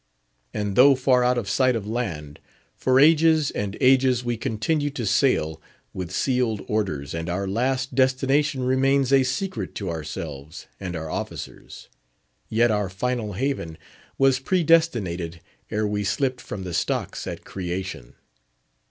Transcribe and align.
And 0.51 0.75
though 0.75 0.95
far 0.95 1.23
out 1.23 1.37
of 1.37 1.47
sight 1.47 1.75
of 1.75 1.85
land, 1.85 2.39
for 2.75 2.99
ages 2.99 3.51
and 3.51 3.77
ages 3.79 4.25
we 4.25 4.35
continue 4.35 4.89
to 4.89 5.05
sail 5.05 5.61
with 5.93 6.09
sealed 6.11 6.65
orders, 6.67 7.13
and 7.13 7.29
our 7.29 7.47
last 7.47 7.93
destination 7.93 8.63
remains 8.63 9.13
a 9.13 9.21
secret 9.21 9.75
to 9.75 9.91
ourselves 9.91 10.65
and 10.79 10.95
our 10.95 11.11
officers; 11.11 11.87
yet 12.49 12.71
our 12.71 12.89
final 12.89 13.33
haven 13.33 13.77
was 14.17 14.39
predestinated 14.39 15.39
ere 15.69 15.85
we 15.85 16.03
slipped 16.03 16.41
from 16.41 16.63
the 16.63 16.73
stocks 16.73 17.27
at 17.27 17.45
Creation. 17.45 18.15